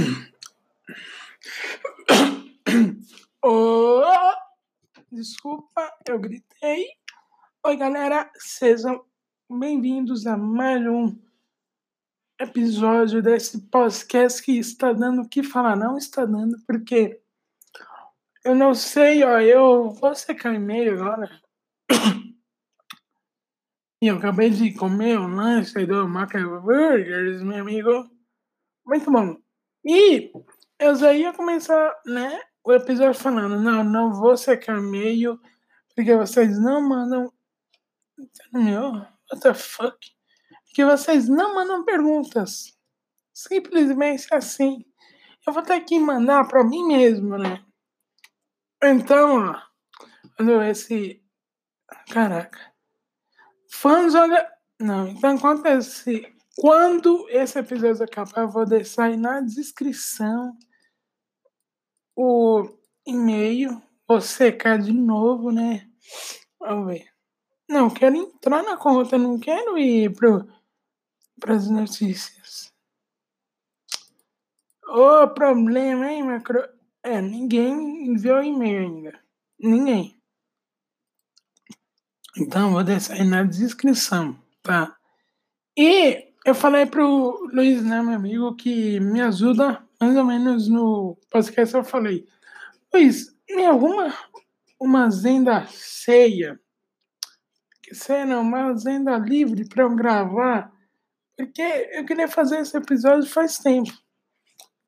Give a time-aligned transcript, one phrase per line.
[3.42, 4.02] Oh,
[5.10, 6.88] desculpa, eu gritei.
[7.66, 9.02] Oi, galera, sejam
[9.50, 11.18] bem-vindos a mais um
[12.38, 15.76] episódio desse podcast que está dando o que falar.
[15.76, 17.20] Não está dando, porque
[18.44, 21.40] eu não sei, ó, eu vou secar e-mail agora.
[24.02, 28.10] E eu acabei de comer um lanche do Maca Burgers, meu amigo.
[28.86, 29.36] Muito bom.
[29.84, 30.30] E
[30.78, 35.40] eu já ia começar, né, o episódio falando, não, não vou secar e-mail,
[35.94, 37.32] porque vocês não mandam.
[38.52, 39.96] Meu, what the fuck?
[40.66, 42.76] Porque vocês não mandam perguntas.
[43.32, 44.84] Simplesmente assim.
[45.46, 47.64] Eu vou ter que mandar para mim mesmo, né?
[48.82, 49.62] Então, ó.
[50.36, 51.22] Quando esse.
[52.10, 52.72] Caraca.
[53.70, 54.50] Fãs olha.
[54.78, 56.32] Não, então acontece.
[56.56, 60.56] Quando esse episódio acabar, vou deixar aí na descrição
[62.16, 62.68] o
[63.06, 63.80] e-mail.
[64.06, 65.88] Vou secar de novo, né?
[66.58, 67.08] Vamos ver.
[67.68, 70.12] Não, quero entrar na conta, não quero ir
[71.38, 72.72] para as notícias.
[74.88, 76.68] O problema, hein, macro?
[77.02, 79.20] É, ninguém enviou e-mail ainda.
[79.58, 80.20] Ninguém.
[82.36, 84.98] Então, vou deixar aí na descrição, tá?
[85.76, 91.18] E eu falei pro Luiz, né, meu amigo, que me ajuda mais ou menos no
[91.30, 91.74] podcast.
[91.74, 92.26] Eu falei,
[92.92, 94.14] Luiz, me arruma
[94.80, 96.58] uma agenda ceia.
[97.82, 100.72] Que não, uma agenda livre para eu gravar.
[101.36, 103.92] Porque eu queria fazer esse episódio faz tempo.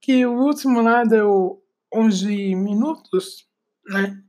[0.01, 1.63] Que o último lá deu
[1.95, 3.47] 11 minutos,
[3.87, 4.23] né?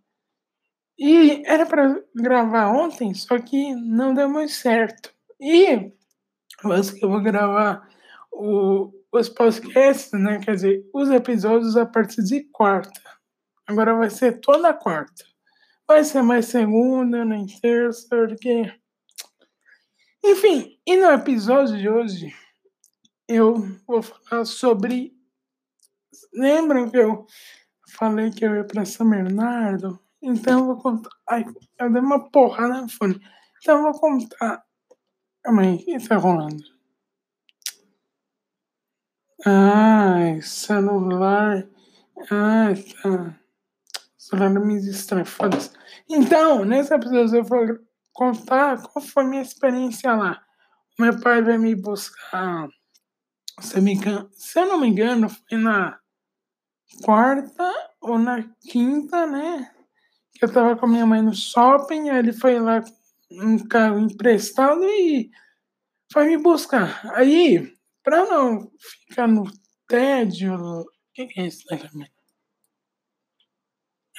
[0.97, 5.13] E era para gravar ontem, só que não deu muito certo.
[5.39, 5.91] E
[6.71, 7.87] acho que eu vou gravar
[8.31, 10.39] o, os podcasts, né?
[10.39, 13.01] Quer dizer, os episódios a partir de quarta.
[13.67, 15.23] Agora vai ser toda quarta.
[15.87, 18.73] Vai ser mais segunda, nem terça, porque.
[20.23, 22.33] Enfim, e no episódio de hoje
[23.27, 25.13] eu vou falar sobre.
[26.33, 27.25] Lembram que eu
[27.89, 29.99] falei que eu ia para São Bernardo?
[30.21, 31.09] Então eu vou contar.
[31.29, 31.45] Ai,
[31.79, 33.19] eu dei uma porra no fone.
[33.61, 34.63] Então eu vou contar.
[35.43, 36.63] Calma aí, o que tá rolando?
[39.45, 41.67] Ai, celular.
[42.31, 43.39] Ai, tá.
[44.17, 45.71] Celular me distrai, foda-se.
[46.09, 47.77] Então, nesse episódio eu vou
[48.13, 50.41] contar qual foi minha experiência lá.
[50.97, 52.69] Meu pai veio me buscar.
[53.59, 53.99] Se, me,
[54.31, 55.99] se eu não me engano, foi na
[57.03, 59.69] quarta ou na quinta, né?
[60.43, 63.02] eu tava com minha mãe no shopping, aí ele foi lá com
[63.41, 65.29] um carro emprestado e
[66.11, 67.01] foi me buscar.
[67.15, 67.73] Aí,
[68.03, 68.71] pra não
[69.07, 69.43] ficar no
[69.87, 70.55] tédio.
[70.55, 72.09] O que, é isso né, também?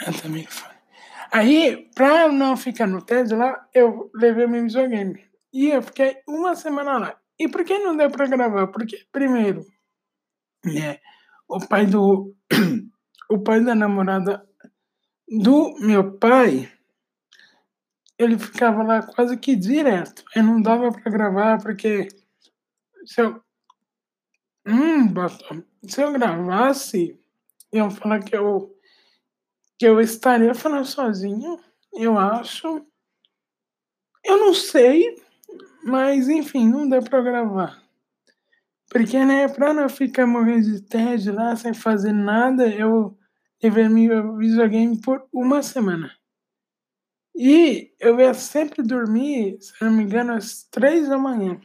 [0.01, 0.75] Ah.
[1.33, 5.25] Aí, pra não ficar no tédio lá, eu levei meu videogame.
[5.53, 7.21] E eu fiquei uma semana lá.
[7.39, 8.69] E por que não deu pra gravar?
[8.69, 9.65] Porque, primeiro,
[10.65, 10.99] né,
[11.49, 12.35] o pai do.
[13.31, 14.45] o pai da namorada
[15.29, 16.71] do meu pai,
[18.19, 20.25] ele ficava lá quase que direto.
[20.35, 22.09] Aí não dava para gravar, porque
[23.05, 23.43] se eu.
[24.67, 25.13] Hum,
[25.87, 27.21] se eu gravasse,
[27.73, 28.75] iam falar que eu.
[29.79, 31.59] que eu estaria falando sozinho,
[31.93, 32.87] eu acho.
[34.25, 35.23] Eu não sei,
[35.85, 37.83] mas enfim, não deu para gravar.
[38.91, 43.19] Porque, né, pra não ficar morrendo de tédio lá sem fazer nada, eu
[43.63, 46.11] levei meu videogame por uma semana.
[47.35, 51.61] E eu ia sempre dormir, se não me engano, às três da manhã.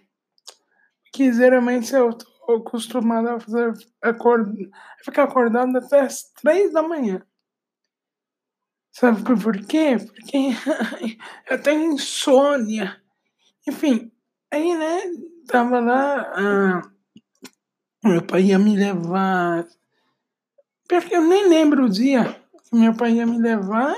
[1.13, 4.55] Que geralmente eu tô acostumado a fazer acord...
[5.03, 7.21] ficar acordado até as três da manhã.
[8.91, 9.97] Sabe por quê?
[9.97, 10.49] Porque
[11.49, 13.01] eu tenho insônia.
[13.67, 14.11] Enfim,
[14.51, 15.01] aí, né,
[15.47, 16.81] tava lá, ah,
[18.03, 19.67] meu pai ia me levar
[20.89, 23.95] porque eu nem lembro o dia que meu pai ia me levar,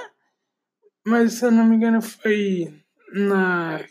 [1.05, 2.73] mas se eu não me engano foi
[3.13, 3.83] na,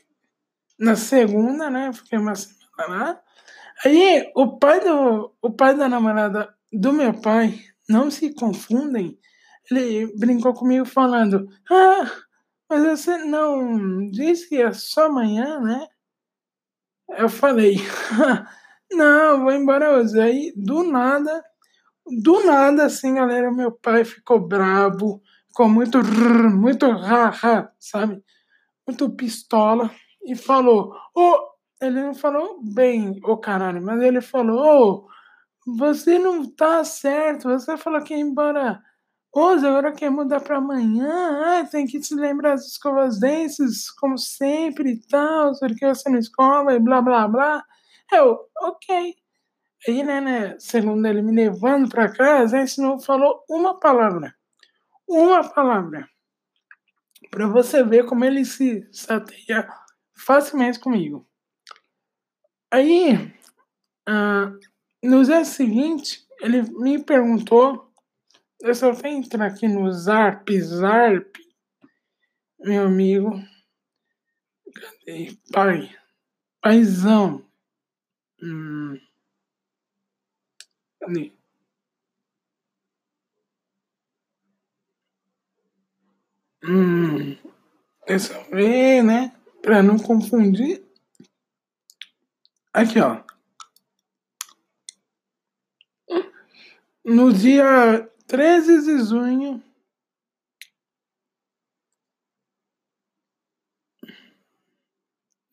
[0.78, 1.92] na segunda, né?
[1.92, 3.22] Fiquei uma semana lá.
[3.84, 7.58] Aí o pai, do, o pai da namorada do meu pai,
[7.88, 9.18] não se confundem,
[9.70, 12.10] ele brincou comigo falando: Ah,
[12.68, 15.86] mas você não disse que é só amanhã, né?
[17.18, 17.76] Eu falei:
[18.92, 20.20] Não, vou embora hoje.
[20.20, 21.42] Aí do nada
[22.10, 25.98] do nada, assim, galera, meu pai ficou brabo, ficou muito,
[26.54, 28.22] muito ha, sabe?
[28.86, 29.90] Muito pistola
[30.24, 31.50] e falou, ô, oh,
[31.82, 37.48] ele não falou bem, ô oh, caralho, mas ele falou, oh, você não tá certo.
[37.48, 38.80] Você falou que ia embora
[39.34, 41.60] hoje, agora quer mudar para amanhã.
[41.60, 46.18] Ah, tem que se lembrar das escovas dentes, como sempre e tal, porque você não
[46.18, 47.64] escova e blá blá blá.
[48.12, 49.14] Eu, ok.
[49.88, 54.34] Aí, né, né, segundo ele me levando para casa, gente não falou uma palavra.
[55.10, 56.08] Uma palavra.
[57.32, 59.68] Para você ver como ele se chateia
[60.14, 61.28] facilmente comigo.
[62.70, 63.34] Aí,
[64.08, 64.52] ah,
[65.02, 67.92] no dia seguinte, ele me perguntou.
[68.60, 71.34] Eu só vou entrar aqui no Zarp, Zarp,
[72.60, 73.32] meu amigo.
[74.72, 75.36] Cadê?
[75.52, 75.96] Pai.
[76.60, 77.44] Paizão.
[78.40, 78.96] Hum.
[81.00, 81.39] Cadê?
[86.70, 87.36] Hum.
[88.06, 89.32] Deixa eu ver, né?
[89.60, 90.80] Pra não confundir.
[92.72, 93.24] Aqui, ó.
[97.04, 99.60] No dia 13 de junho,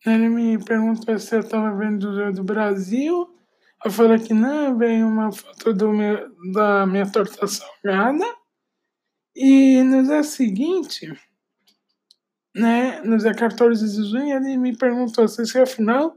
[0.06, 3.36] ele me perguntou se eu estava vendo do Brasil.
[3.84, 8.37] Eu falei que não, veio uma foto do meu, da minha torta salgada.
[9.40, 11.16] E no dia seguinte,
[12.52, 16.16] né, no dia 14 de junho, ele me perguntou se isso afinal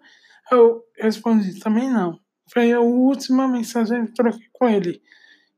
[0.52, 2.20] eu respondi também não.
[2.52, 5.04] Foi a última mensagem que troquei com ele.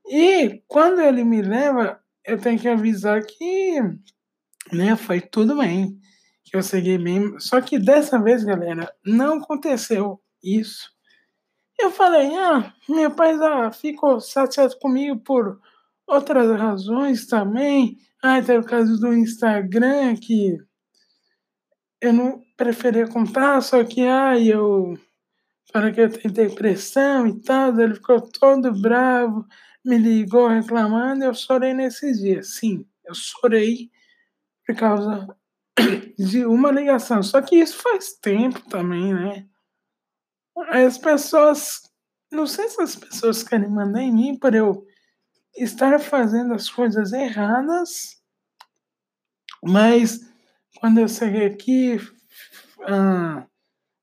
[0.05, 3.79] E quando ele me leva, eu tenho que avisar que
[4.73, 5.97] né, foi tudo bem.
[6.43, 7.39] Que eu segui bem.
[7.39, 10.91] Só que dessa vez, galera, não aconteceu isso.
[11.79, 15.61] Eu falei, ah, meu pai já ficou chateado comigo por
[16.07, 17.97] outras razões também.
[18.21, 20.57] Ah, tem o caso do Instagram que
[22.01, 24.97] eu não preferia contar, só que ah, eu
[25.71, 29.45] falei que eu tenho depressão e tal, ele ficou todo bravo,
[29.83, 32.43] me ligou reclamando, eu chorei nesse dia.
[32.43, 33.89] Sim, eu chorei
[34.65, 35.27] por causa
[36.17, 37.23] de uma ligação.
[37.23, 39.45] Só que isso faz tempo também, né?
[40.69, 41.81] As pessoas,
[42.31, 44.85] não sei se as pessoas querem mandar em mim por eu
[45.55, 48.21] estar fazendo as coisas erradas,
[49.63, 50.19] mas
[50.79, 51.97] quando eu cheguei aqui,
[52.85, 53.45] ah,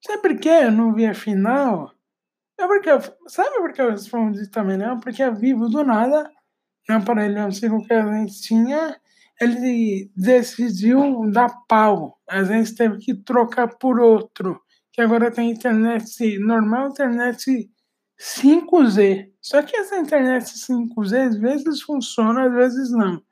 [0.05, 1.93] sabe por que eu não vi a final?
[2.59, 2.91] É porque,
[3.27, 5.01] sabe por que eu respondi também não?
[5.01, 6.31] Porque é vivo do nada,
[6.89, 9.01] no aparelho antigo que a gente tinha,
[9.41, 12.19] ele decidiu dar pau.
[12.29, 14.61] A gente teve que trocar por outro,
[14.93, 17.71] que agora tem internet normal, internet
[18.21, 19.33] 5Z.
[19.41, 23.23] Só que essa internet 5Z às vezes funciona, às vezes não.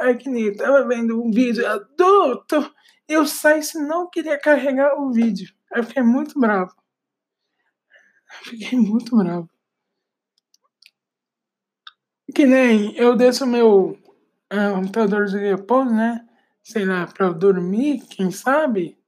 [0.00, 2.72] Aí que nem tava vendo um vídeo adulto,
[3.08, 5.52] eu saí se não queria carregar o vídeo.
[5.74, 6.72] Eu fiquei muito bravo.
[8.44, 9.50] Fiquei muito bravo.
[12.32, 13.90] Que nem eu desço meu
[14.52, 16.26] uh, computador de repouso, né?
[16.62, 18.98] Sei lá, pra eu dormir, quem sabe?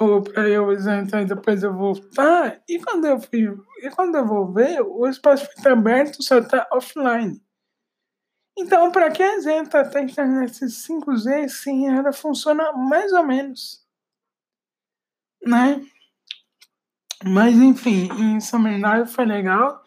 [0.00, 2.62] Ou pra eu então depois eu voltar.
[2.66, 3.54] E quando eu fui.
[3.82, 7.38] E quando eu vou ver, o espaço fica aberto, só tá offline.
[8.58, 13.86] Então, para que a gente tá internet 5G, sim, ela funciona mais ou menos.
[15.46, 15.82] Né?
[17.24, 19.84] Mas enfim, em Bernardo foi legal.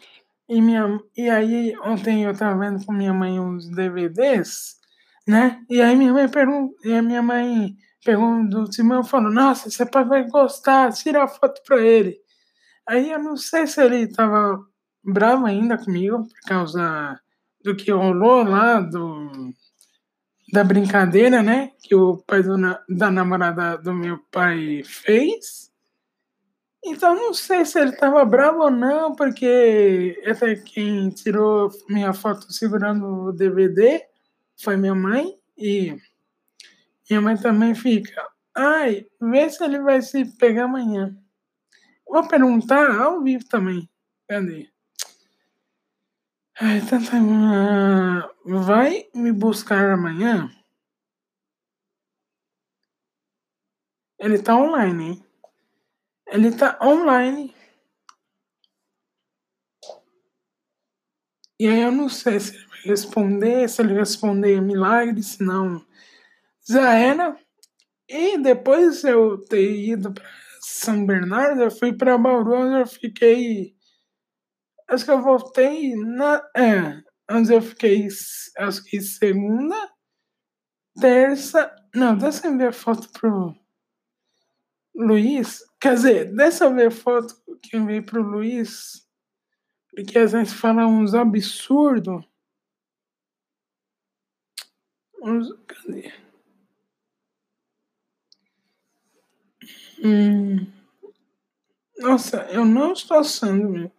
[0.47, 4.79] E, minha, e aí ontem eu tava vendo com minha mãe uns DVDs,
[5.27, 5.63] né?
[5.69, 9.85] E aí minha mãe perguntou, e a minha mãe perguntou do Simão falou, nossa, você
[9.85, 12.19] vai gostar, tira a foto pra ele.
[12.87, 14.59] Aí eu não sei se ele tava
[15.03, 17.19] bravo ainda comigo por causa
[17.63, 19.53] do que rolou lá, do,
[20.51, 21.71] da brincadeira, né?
[21.81, 22.57] Que o pai do,
[22.89, 25.71] da namorada do meu pai fez.
[26.85, 32.51] Então não sei se ele estava bravo ou não, porque até quem tirou minha foto
[32.51, 34.01] segurando o DVD
[34.61, 35.97] foi minha mãe e
[37.13, 38.27] minha mãe também fica.
[38.55, 41.15] Ai, vê se ele vai se pegar amanhã.
[42.07, 43.87] Vou perguntar ao vivo também.
[44.27, 44.71] Cadê?
[46.59, 47.11] Ai, tanta.
[48.45, 50.49] Vai me buscar amanhã?
[54.19, 55.25] Ele tá online, hein?
[56.27, 57.53] Ele tá online.
[61.59, 65.85] E aí eu não sei se ele vai responder, se ele responder milagre, se não
[66.69, 67.37] era.
[68.07, 70.29] E depois de eu ter ido para
[70.61, 73.75] São Bernardo, eu fui para Bauru, onde eu fiquei.
[74.87, 76.41] Acho que eu voltei na.
[76.55, 77.01] É,
[77.31, 78.07] onde eu fiquei.
[78.57, 79.75] Acho que segunda,
[80.99, 81.73] terça.
[81.95, 83.55] Não, deixa eu ver a foto pro
[84.95, 85.59] Luiz.
[85.79, 89.05] Quer dizer, dessa vez foto que eu enviei pro Luiz
[89.95, 92.25] Porque às vezes fala uns absurdos.
[95.21, 95.47] Uns.
[95.67, 96.13] Cadê?
[100.03, 100.67] Hum.
[101.97, 103.91] Nossa, eu não estou assando mesmo.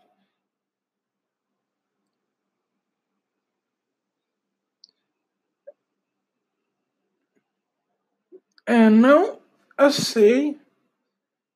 [8.66, 9.40] É, não,
[9.90, 10.58] sei,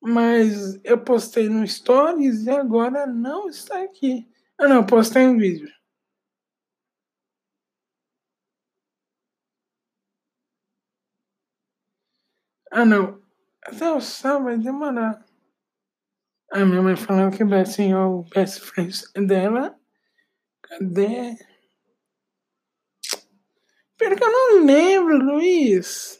[0.03, 4.29] mas eu postei no Stories e agora não está aqui.
[4.59, 5.69] Ah, não, postei um vídeo.
[12.71, 13.21] Ah, não.
[13.69, 15.23] Até o sábado demorar.
[16.51, 18.95] A minha mãe falou que ser o best friend
[19.27, 19.79] dela.
[20.63, 21.37] Cadê?
[23.99, 26.19] Pera que eu não lembro, Luiz.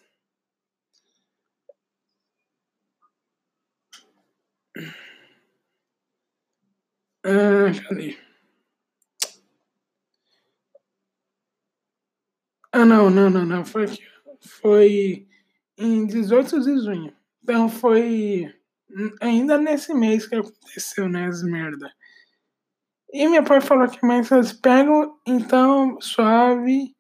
[7.25, 8.19] Ah, cadê?
[12.73, 13.65] Ah, não, não, não, não.
[13.65, 14.07] Foi aqui.
[14.43, 15.27] Foi
[15.79, 17.18] em 18 de junho.
[17.49, 18.45] Então foi
[19.23, 21.91] ainda nesse mês que aconteceu, né, as merda.
[23.11, 26.95] E meu pai falou que mais vocês pegam, então, suave.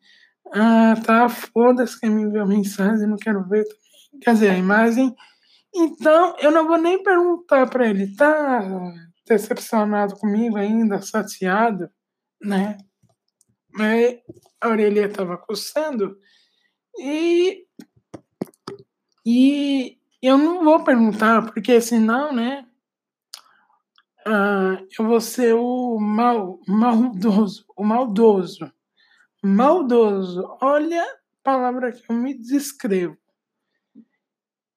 [0.51, 3.63] Ah, tá, foda-se que me enviou mensagem, não quero ver.
[4.23, 5.15] Quer dizer, a imagem.
[5.75, 8.67] Então, eu não vou nem perguntar pra ele, tá
[9.27, 11.91] decepcionado comigo ainda, chateado,
[12.43, 12.79] né?
[13.71, 14.17] Mas
[14.63, 16.17] a orelha tava coçando
[16.99, 17.67] e.
[19.27, 22.67] E eu não vou perguntar, porque senão, né?
[24.27, 28.73] Ah, eu vou ser o mal, maldoso, o maldoso.
[29.43, 30.59] Maldoso.
[30.61, 33.17] Olha a palavra que eu me descrevo.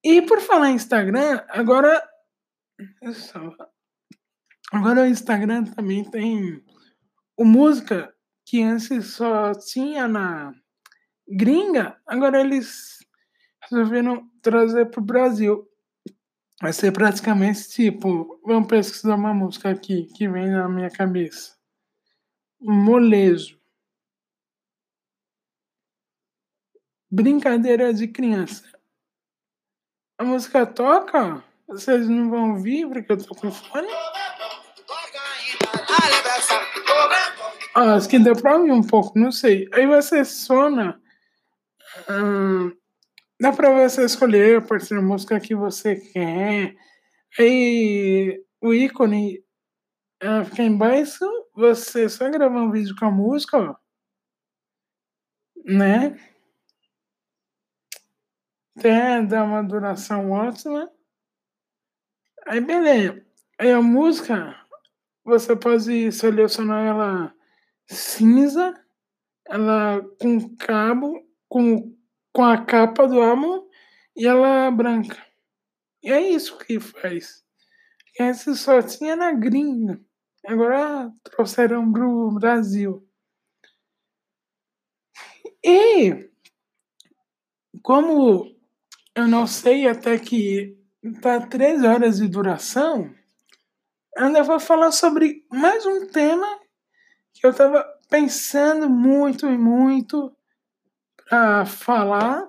[0.04, 2.02] E por falar em Instagram, agora.
[4.72, 6.64] Agora o Instagram também tem
[7.36, 8.14] o música
[8.46, 10.54] que antes só tinha na
[11.28, 13.01] gringa, agora eles
[13.72, 15.68] resolveram trazer para o Brasil.
[16.62, 21.56] Vai ser praticamente tipo, vamos pesquisar uma música aqui que vem na minha cabeça.
[22.60, 23.60] Molejo.
[27.10, 28.64] Brincadeira de criança.
[30.18, 33.88] A música toca, vocês não vão ouvir porque eu tô com fone.
[37.74, 39.68] Ah, acho que deu pra ouvir um pouco, não sei.
[39.74, 41.02] Aí você sona.
[42.10, 42.72] Hum,
[43.42, 46.76] dá pra você escolher a partir da música que você quer.
[47.40, 49.44] Aí o ícone
[50.24, 53.76] uh, fica embaixo, você só gravar um vídeo com a música,
[55.66, 56.20] né?
[58.78, 60.92] Até dá uma duração ótima.
[62.46, 63.26] Aí beleza.
[63.58, 64.56] Aí a música,
[65.24, 67.34] você pode selecionar ela
[67.88, 68.74] cinza,
[69.48, 71.20] ela com cabo,
[71.50, 71.91] com,
[72.34, 73.68] com a capa do álbum
[74.16, 75.18] e ela é branca.
[76.04, 77.44] E é isso que faz.
[78.20, 80.00] Esse só tinha na gringa.
[80.46, 83.08] Agora trouxeram pro Brasil.
[85.64, 86.30] E
[87.84, 88.56] como
[89.16, 90.78] eu não sei até que
[91.22, 93.14] tá três horas de duração,
[94.18, 96.60] ainda vou falar sobre mais um tema
[97.34, 100.36] que eu estava pensando muito e muito
[101.32, 102.46] para falar.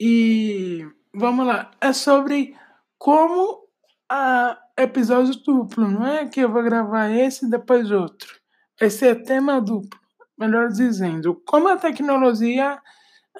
[0.00, 2.56] E vamos lá, é sobre
[2.96, 3.66] como
[4.08, 8.40] a episódio duplo, não é que eu vou gravar esse e depois outro.
[8.80, 9.98] Esse é tema duplo,
[10.38, 12.80] melhor dizendo, como a tecnologia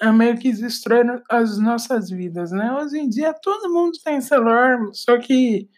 [0.01, 2.73] é meio que destrói as nossas vidas, né?
[2.73, 5.69] Hoje em dia todo mundo tem celular, só que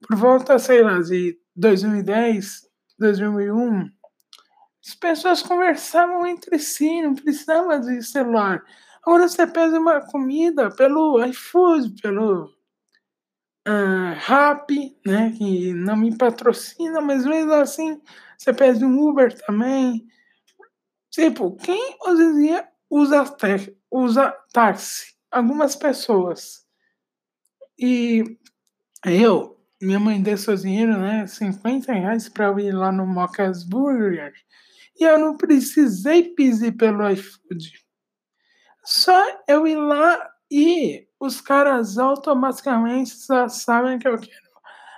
[0.00, 2.62] por volta, sei lá, de 2010,
[2.98, 3.88] 2001,
[4.90, 8.64] as pessoas conversavam entre si, não precisava de celular.
[9.06, 12.46] Agora você pede uma comida pelo iFood, pelo
[13.68, 14.16] uh,
[15.06, 18.02] né, que não me patrocina, mas mesmo assim
[18.36, 20.06] você pede um Uber também.
[21.08, 23.24] Tipo, quem hoje em dia usa,
[23.90, 25.14] usa táxi?
[25.30, 26.66] Algumas pessoas.
[27.78, 28.24] E
[29.04, 31.28] eu, minha mãe deu seu dinheiro, né?
[31.28, 34.34] 50 reais para eu ir lá no Mocas Burger.
[35.00, 37.72] E eu não precisei pedir pelo iFood.
[38.84, 44.50] Só eu ir lá e os caras automaticamente já sabem que eu quero.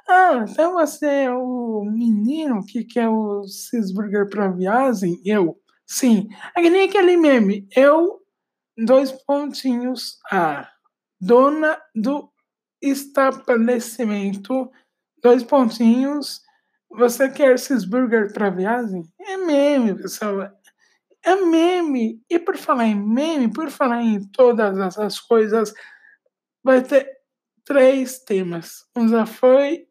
[0.09, 5.21] Ah, então você é o menino que quer o cheeseburger para viagem?
[5.25, 5.57] Eu,
[5.87, 6.29] sim.
[6.57, 7.69] É nem aquele meme.
[7.75, 8.21] Eu,
[8.77, 10.69] dois pontinhos, a
[11.21, 12.29] dona do
[12.83, 14.69] estabelecimento,
[15.23, 16.41] dois pontinhos,
[16.93, 19.03] Você quer esses burgers para viagem?
[19.21, 20.51] É meme, pessoal.
[21.25, 22.21] É meme.
[22.29, 25.73] E por falar em meme, por falar em todas essas coisas,
[26.63, 27.09] vai ter
[27.65, 28.85] três temas.
[28.95, 29.87] Um já foi,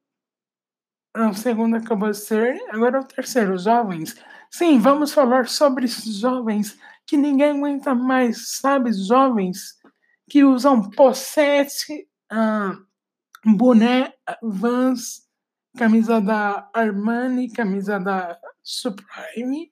[1.15, 4.15] o segundo acabou de ser, agora é o terceiro, jovens.
[4.49, 6.77] Sim, vamos falar sobre jovens
[7.07, 8.91] que ninguém aguenta mais, sabe?
[8.93, 9.79] Jovens
[10.29, 12.77] que usam possete, ah,
[13.45, 15.27] boné, Vans,
[15.77, 19.71] camisa da Armani, camisa da Supreme.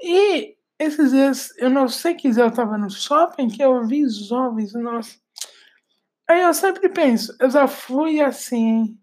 [0.00, 4.72] E esses dias, eu não sei que eu tava no shopping, que eu vi jovens,
[4.74, 5.16] nossa.
[6.28, 8.96] Aí eu sempre penso, eu já fui assim,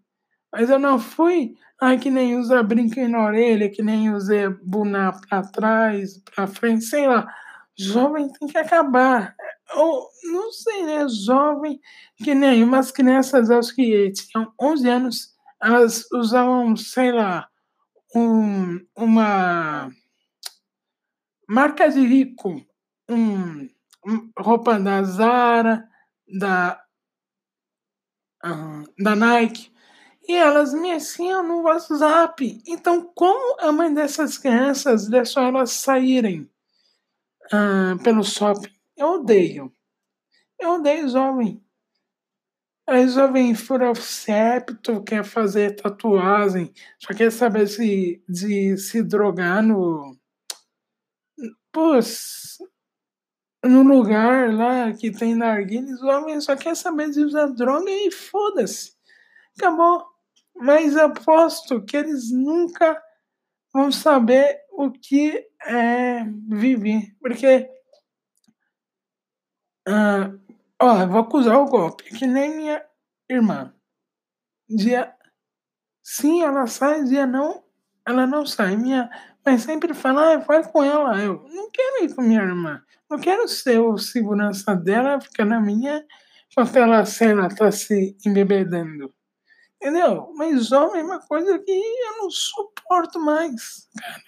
[0.52, 5.12] mas eu não fui, ai, que nem usar brinquedo na orelha, que nem usar boné
[5.28, 7.32] pra trás, pra frente, sei lá.
[7.78, 9.36] Jovem tem que acabar.
[9.76, 11.06] Ou, não sei, né?
[11.26, 11.78] Jovem,
[12.16, 17.48] que nem umas crianças, acho que tinham 11 anos, elas usavam, sei lá,
[18.14, 19.90] um, uma
[21.48, 22.64] marca de rico,
[23.08, 23.68] um,
[24.38, 25.88] roupa da Zara,
[26.38, 26.80] da,
[28.98, 29.72] da Nike,
[30.28, 32.62] e elas me ensinam no WhatsApp.
[32.66, 36.48] Então, como a mãe dessas crianças deixou elas saírem
[38.04, 38.70] pelo shopping?
[38.96, 39.72] Eu odeio.
[40.58, 41.64] Eu odeio jovem.
[42.88, 49.62] Aí jovem fura o septo, quer fazer tatuagem, só quer saber se, de se drogar
[49.62, 50.16] no.
[51.70, 52.56] Pus,
[53.62, 58.10] no lugar lá que tem narguilha, os homens só quer saber de usar droga e
[58.10, 58.92] foda-se.
[59.58, 60.06] Acabou.
[60.56, 62.98] Mas aposto que eles nunca
[63.70, 67.14] vão saber o que é viver.
[67.20, 67.68] Porque.
[69.86, 70.32] Ah,
[70.80, 72.84] Ó, eu vou acusar o golpe, que nem minha
[73.28, 73.74] irmã.
[74.68, 75.12] Dia
[76.02, 77.64] sim, ela sai, dia não,
[78.06, 78.76] ela não sai.
[78.76, 79.10] Minha
[79.44, 81.18] mãe sempre fala, ah, vai com ela.
[81.20, 82.82] Eu não quero ir com minha irmã.
[83.10, 86.04] Não quero ser o segurança dela, ficar na minha,
[86.50, 89.12] enquanto ela, sei lá, tá se embebedando.
[89.76, 90.32] Entendeu?
[90.36, 94.22] Mas homem é uma coisa que eu não suporto mais, cara.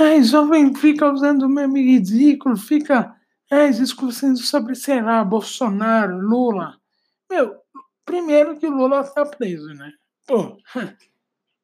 [0.00, 3.14] Ai, jovem fica usando o meme ridículo, fica
[3.50, 6.80] é, discussão sobre, sei lá, Bolsonaro, Lula.
[7.28, 7.60] Meu,
[8.04, 9.92] primeiro que o Lula tá preso, né?
[10.26, 10.56] Pô.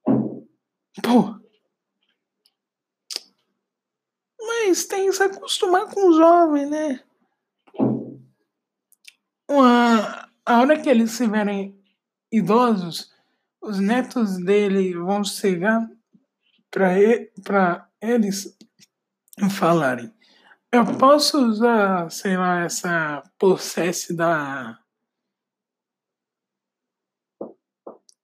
[1.02, 1.40] Pô.
[4.40, 7.00] Mas tem que se acostumar com o jovem, né?
[9.48, 11.24] Uma, a hora que eles se
[12.32, 13.12] idosos,
[13.60, 15.88] os netos dele vão chegar
[16.70, 18.56] para eles
[19.50, 20.15] falarem
[20.72, 24.78] eu posso usar, sei lá, essa possesse da.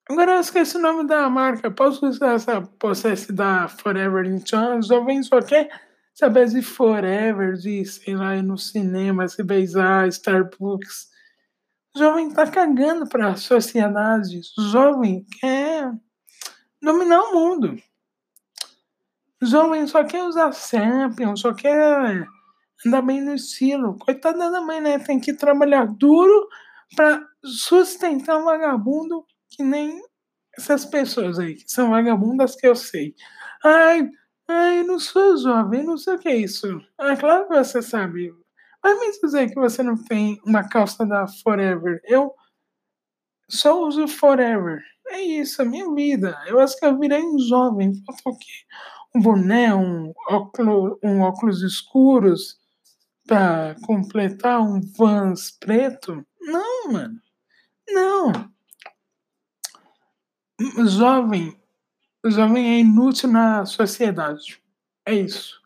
[0.09, 1.71] Agora eu esqueci o nome da marca.
[1.71, 4.89] Posso usar essa possesse da Forever Insurance?
[4.89, 5.71] Jovem só quer
[6.15, 11.09] saber de Forever, de, sei lá, ir no cinema, se beijar, Starbucks.
[11.97, 14.41] Jovem tá cagando pra sociedade.
[14.71, 15.93] Jovem quer
[16.83, 17.77] dominar o mundo.
[19.43, 22.25] O jovem só quer usar Champion, só quer
[22.87, 23.99] andar bem no estilo.
[23.99, 25.01] Coitada da mãe, né?
[25.01, 26.49] Tem que trabalhar duro
[26.95, 30.01] para sustentar um vagabundo que nem
[30.57, 33.17] essas pessoas aí, que são vagabundas que eu sei.
[33.65, 34.09] Ai,
[34.47, 36.81] ai, não sou jovem, não sei o que é isso.
[36.97, 38.33] Ah, claro que você sabe.
[38.81, 42.01] Vai me dizer que você não tem uma calça da Forever.
[42.05, 42.33] Eu
[43.49, 44.81] só uso Forever.
[45.09, 46.41] É isso, a minha vida.
[46.47, 47.93] Eu acho que eu virei um jovem.
[48.07, 48.53] Falta o quê?
[49.15, 52.59] Um boné, um óculos, um óculos escuros,
[53.27, 56.25] para completar um Vans preto?
[56.41, 57.21] Não, mano.
[57.89, 58.33] Não.
[60.87, 61.57] Jovem,
[62.25, 64.61] jovem é inútil na sociedade.
[65.07, 65.61] É isso.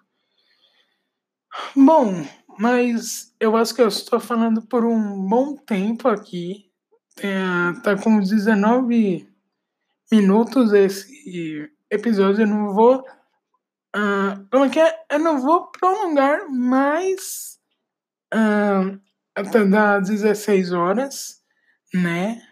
[1.74, 2.26] Bom,
[2.58, 6.70] mas eu acho que eu estou falando por um bom tempo aqui.
[7.18, 9.28] É, tá com 19
[10.10, 12.42] minutos esse episódio.
[12.42, 13.04] Eu não vou.
[13.94, 15.04] Uh, como é que é?
[15.10, 17.58] Eu não vou prolongar mais
[18.34, 19.00] uh,
[19.34, 21.42] até dar 16 horas,
[21.94, 22.42] né?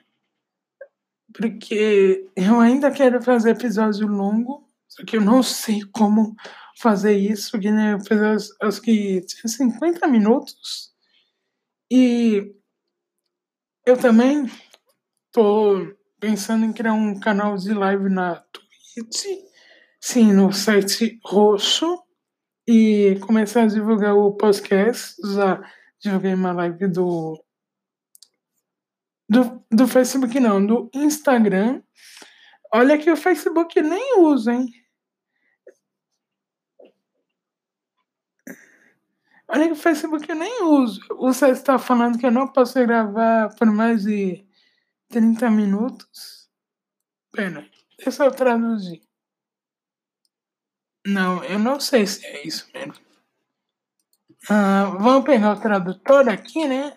[1.32, 6.34] Porque eu ainda quero fazer episódio longo, só que eu não sei como
[6.78, 10.92] fazer isso, porque né, eu fiz acho que tinha 50 minutos.
[11.90, 12.54] E
[13.86, 14.46] eu também
[15.32, 19.24] tô pensando em criar um canal de live na Twitch,
[20.04, 22.04] sim, no site roxo,
[22.68, 25.16] e começar a divulgar o podcast.
[25.34, 25.62] Já
[25.98, 27.42] divulguei uma live do,
[29.26, 31.82] do, do Facebook, não, do Instagram.
[32.70, 34.66] Olha que o Facebook nem usa, hein?
[39.48, 41.00] Olha que o Facebook eu nem uso.
[41.16, 44.46] Você está falando que eu não posso gravar por mais de
[45.08, 46.50] 30 minutos?
[47.32, 47.66] Pera,
[47.98, 49.03] deixa eu traduzir.
[51.06, 52.94] Não, eu não sei se é isso mesmo.
[54.48, 56.96] Ah, vamos pegar o tradutor aqui, né?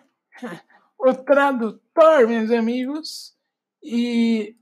[0.98, 3.36] O tradutor, meus amigos.
[3.84, 4.56] E.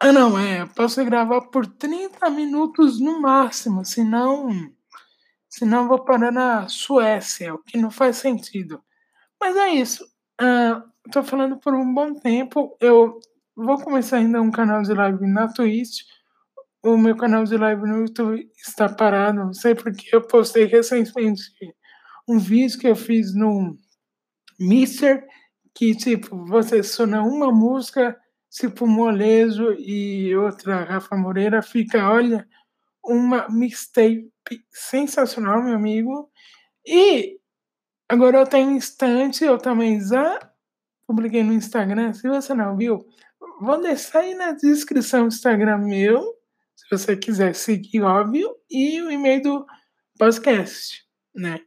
[0.00, 0.66] Ah, não, é.
[0.66, 4.48] Posso gravar por 30 minutos no máximo, senão.
[5.48, 8.82] Senão vou parar na Suécia, o que não faz sentido.
[9.40, 10.04] Mas é isso.
[10.40, 12.76] Uh, tô falando por um bom tempo.
[12.80, 13.18] Eu
[13.56, 16.02] vou começar ainda um canal de live na Twitch
[16.82, 19.38] o meu canal de live no YouTube está parado.
[19.38, 21.42] Não sei porque eu postei recentemente
[22.28, 23.76] um vídeo que eu fiz no
[24.58, 25.26] Mister,
[25.74, 28.18] que tipo, você sona uma música,
[28.50, 32.46] tipo Molejo e outra Rafa Moreira, fica, olha,
[33.04, 34.30] uma mixtape
[34.70, 36.30] sensacional, meu amigo.
[36.86, 37.38] E
[38.08, 40.38] agora eu tenho um instante, eu também já
[41.06, 42.12] publiquei no Instagram.
[42.12, 42.98] Se você não viu,
[43.60, 46.37] vou deixar aí na descrição do Instagram meu
[46.78, 49.66] se você quiser seguir, óbvio, e o e-mail do
[50.16, 51.60] podcast, né?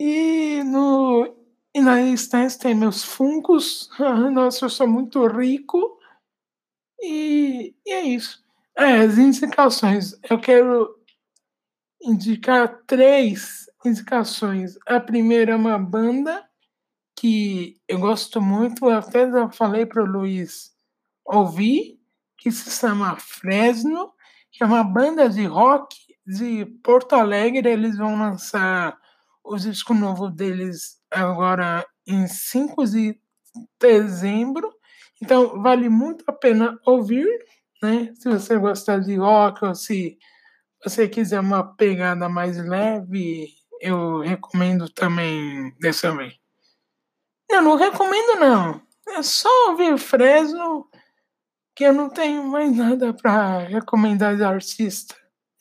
[0.00, 1.36] E no
[1.72, 3.88] e na estante tem meus funcos.
[4.32, 5.96] Nossa, eu sou muito rico.
[7.00, 8.44] E, e é isso.
[8.76, 10.18] É, as indicações.
[10.28, 10.98] Eu quero
[12.02, 14.76] indicar três indicações.
[14.84, 16.44] A primeira é uma banda
[17.16, 18.86] que eu gosto muito.
[18.86, 20.76] Eu até já falei para o Luiz
[21.24, 21.97] ouvir,
[22.38, 24.12] que se chama Fresno,
[24.52, 27.68] que é uma banda de rock de Porto Alegre.
[27.68, 28.96] Eles vão lançar
[29.44, 33.20] o disco novo deles agora em 5 de
[33.80, 34.72] dezembro.
[35.20, 37.26] Então, vale muito a pena ouvir,
[37.82, 38.12] né?
[38.14, 40.16] Se você gostar de rock ou se
[40.82, 43.48] você quiser uma pegada mais leve,
[43.80, 46.34] eu recomendo também dessa vez.
[47.50, 48.80] Eu não recomendo, não.
[49.08, 50.88] É só ouvir Fresno
[51.78, 55.14] que eu não tenho mais nada para recomendar de artista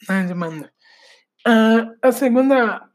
[0.10, 0.73] na né, demanda.
[1.47, 2.89] Uh, a segunda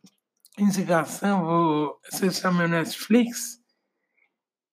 [0.58, 3.60] indicação se chama Netflix.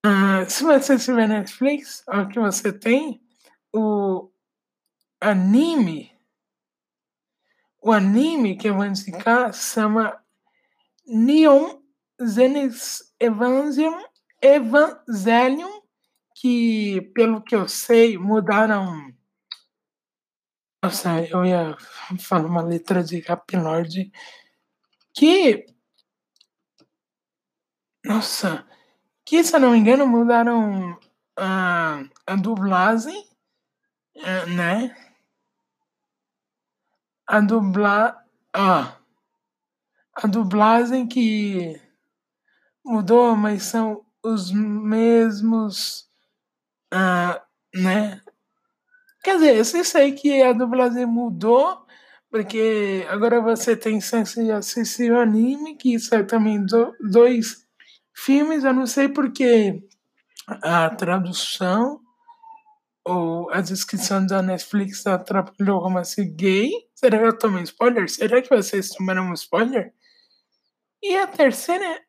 [0.03, 3.21] Uh, se você tiver Netflix, o que você tem,
[3.71, 4.31] o
[5.21, 6.11] anime,
[7.83, 10.19] o anime que eu vou indicar chama
[11.05, 11.79] Neon
[12.19, 14.01] Genesis Evangelion,
[14.41, 15.78] Evangelion
[16.39, 19.13] que, pelo que eu sei, mudaram.
[20.81, 21.75] Nossa, eu ia
[22.17, 24.09] falar uma letra de Rap Lord
[25.13, 25.65] que.
[28.05, 28.65] Nossa,
[29.25, 30.97] que se eu não me engano mudaram
[31.37, 33.27] a, a dublagem,
[34.15, 34.95] é, né?
[37.27, 38.25] A dubla.
[38.53, 38.97] Ah,
[40.15, 41.79] a dublagem que
[42.83, 46.08] mudou, mas são os mesmos
[46.91, 47.41] ah,
[47.75, 48.21] né?
[49.23, 51.85] Quer dizer, eu sei que a dublagem mudou,
[52.31, 57.65] porque agora você tem chance de assistir o anime, que isso é também do, dois
[58.15, 59.81] filmes, eu não sei porque
[60.47, 61.99] a tradução
[63.05, 66.71] ou a descrição da Netflix atrapalhou como assim gay.
[66.93, 68.09] Será que eu tomei spoiler?
[68.09, 69.93] Será que vocês tomaram um spoiler?
[71.01, 72.01] E a terceira,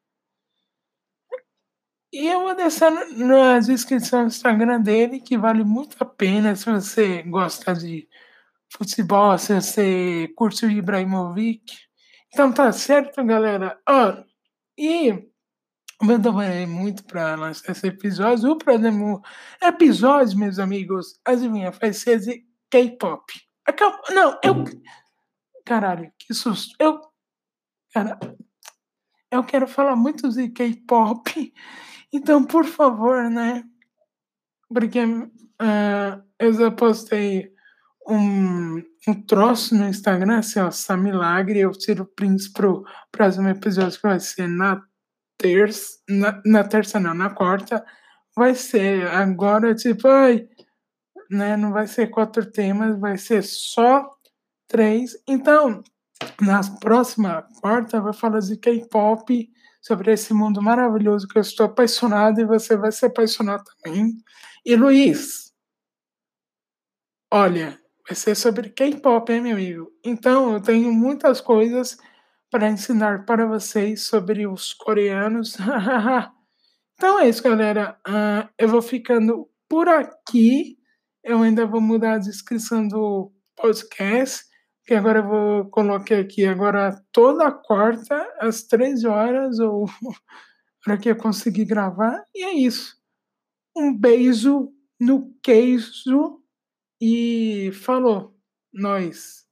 [2.13, 6.71] E eu vou deixar na descrição do Instagram dele, que vale muito a pena se
[6.71, 8.09] você gosta de
[8.77, 11.63] futebol, se você curte o Ibrahimovic.
[12.33, 13.81] Então tá certo, galera.
[13.89, 14.25] Ó,
[14.77, 15.09] e
[16.03, 18.51] eu demorei muito para lançar esse episódio.
[18.51, 19.23] O próximo
[19.63, 23.33] episódio, meus amigos, adivinha, vai ser de K-pop.
[24.11, 24.65] Não, eu.
[25.65, 26.75] caralho, que susto.
[26.79, 27.01] Eu,
[27.93, 28.19] cara,
[29.31, 31.53] eu quero falar muito de K-pop,
[32.13, 33.65] então, por favor, né?
[34.69, 37.54] Porque uh, eu já postei
[38.09, 44.01] um, um troço no Instagram, assim, ó, essa milagre, eu tiro prints pro próximo episódio
[44.01, 44.83] que vai ser na
[45.39, 47.85] terça, na, na terça não, na quarta,
[48.37, 50.49] vai ser agora, tipo, ai,
[51.31, 54.09] né, não vai ser quatro temas, vai ser só
[54.69, 55.17] três.
[55.27, 55.83] Então,
[56.41, 59.51] na próxima quarta, vou falar de K-pop,
[59.85, 64.17] sobre esse mundo maravilhoso que eu estou apaixonado e você vai se apaixonar também.
[64.65, 65.53] E Luiz,
[67.31, 69.91] olha, vai ser sobre K-pop, hein, meu amigo?
[70.05, 71.97] Então, eu tenho muitas coisas
[72.51, 75.57] para ensinar para vocês sobre os coreanos.
[76.95, 77.99] então é isso, galera.
[78.07, 80.77] Uh, eu vou ficando por aqui.
[81.23, 84.45] Eu ainda vou mudar a descrição do podcast,
[84.85, 89.87] que agora eu vou colocar aqui agora toda quarta às três horas ou
[90.85, 92.23] para que eu conseguir gravar.
[92.35, 92.95] E é isso.
[93.75, 96.44] Um beijo no queijo
[97.07, 98.35] e falou.
[98.73, 99.45] Nós.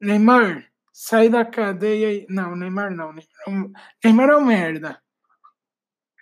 [0.00, 2.24] Neymar, sai da cadeia.
[2.28, 3.12] Não, Neymar não.
[4.04, 5.02] Neymar, é um merda.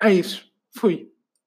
[0.02, 0.50] É isso.
[0.74, 1.11] Fui.